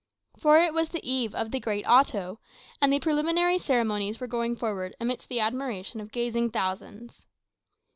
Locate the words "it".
0.57-0.73